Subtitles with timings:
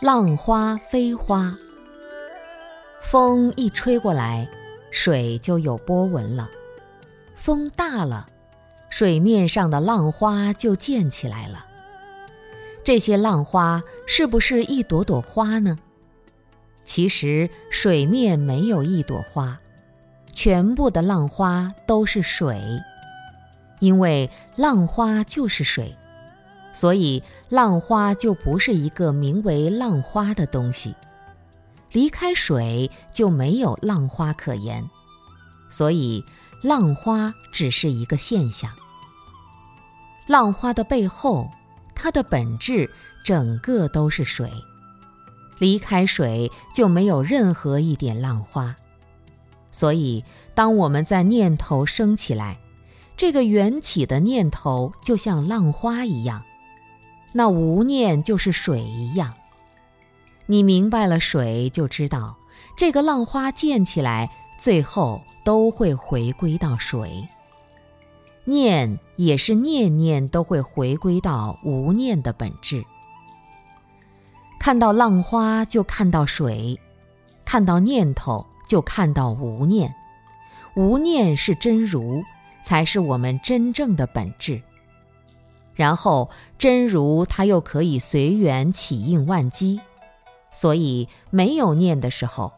[0.00, 1.54] 浪花飞花，
[3.00, 4.46] 风一吹过来，
[4.90, 6.50] 水就有波纹了。
[7.34, 8.28] 风大了，
[8.90, 11.64] 水面上的浪花就溅起来了。
[12.84, 15.78] 这些浪花是不是一朵朵花呢？
[16.84, 19.58] 其实水面没有一朵花，
[20.34, 22.60] 全部的浪花都是水，
[23.80, 25.96] 因为浪花就是水。
[26.76, 30.94] 所以，浪花就不是一个名为浪花的东西。
[31.90, 34.86] 离开水就没有浪花可言，
[35.70, 36.22] 所以
[36.62, 38.70] 浪花只是一个现象。
[40.26, 41.48] 浪花的背后，
[41.94, 42.90] 它的本质
[43.24, 44.50] 整个都是水。
[45.58, 48.76] 离开水就没有任何一点浪花。
[49.70, 50.22] 所以，
[50.54, 52.58] 当我们在念头升起来，
[53.16, 56.44] 这个缘起的念头就像浪花一样。
[57.38, 59.34] 那无念就是水一样，
[60.46, 62.34] 你明白了水，就知道
[62.78, 67.28] 这个浪花溅起来，最后都会回归到水。
[68.46, 72.82] 念也是念念都会回归到无念的本质。
[74.58, 76.80] 看到浪花就看到水，
[77.44, 79.94] 看到念头就看到无念，
[80.74, 82.24] 无念是真如，
[82.64, 84.62] 才是我们真正的本质。
[85.76, 89.80] 然后真如它又可以随缘起应万机，
[90.50, 92.52] 所以没有念的时候，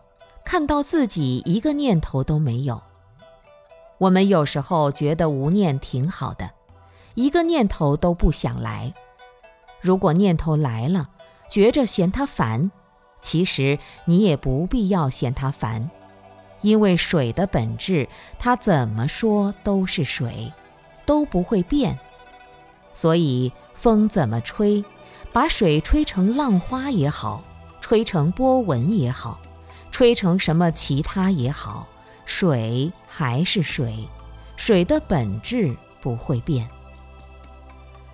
[0.44, 2.80] 看到自己一个念头都没有。
[3.98, 6.48] 我们有时候觉得无念挺好的，
[7.14, 8.94] 一个念头都不想来。
[9.80, 11.08] 如果念头来了，
[11.50, 12.70] 觉着嫌它烦，
[13.20, 15.90] 其实你也不必要嫌它烦，
[16.60, 18.08] 因为水的本质，
[18.38, 20.52] 它怎么说都是水，
[21.04, 21.98] 都不会变。
[22.98, 24.84] 所以风怎么吹，
[25.32, 27.44] 把水吹成浪花也好，
[27.80, 29.38] 吹成波纹也好，
[29.92, 31.86] 吹成什么其他也好，
[32.24, 34.08] 水还是水，
[34.56, 36.68] 水的本质不会变。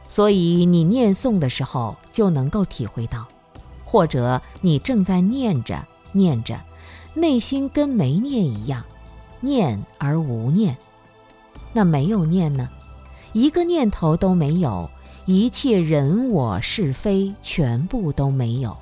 [0.06, 3.26] 所以你念诵的时候就能够体会到，
[3.86, 6.60] 或者你正在念着念着，
[7.14, 8.84] 内心跟没念一样，
[9.40, 10.76] 念而无念。
[11.72, 12.68] 那没有念呢？
[13.34, 14.88] 一个念头都没有，
[15.26, 18.76] 一切人我是非全部都没有，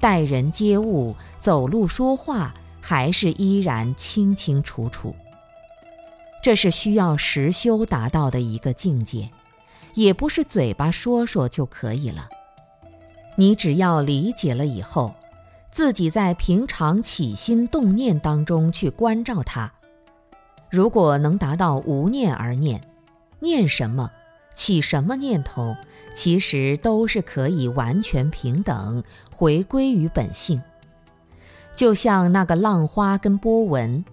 [0.00, 5.14] 待人接物、走路说话还是依然清清楚楚。
[6.42, 9.30] 这是需要实修达到的一个境界，
[9.94, 12.28] 也不是嘴巴说说就可以了。
[13.36, 15.14] 你只要理解了以后，
[15.70, 19.72] 自己在平常起心动念当中去关照它，
[20.68, 22.80] 如果能达到无念而念。
[23.42, 24.08] 念什么，
[24.54, 25.74] 起什么念头，
[26.14, 30.62] 其实都是可以完全平等，回归于本性。
[31.74, 34.04] 就像那个浪花跟波纹，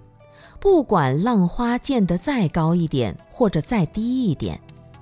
[0.60, 4.60] 不管浪花溅得再高一点，或者再低一点，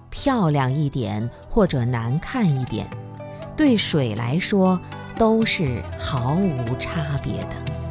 [0.10, 2.86] 漂亮一点或者难看一点，
[3.56, 4.78] 对水来说
[5.18, 7.87] 都是毫无差别的。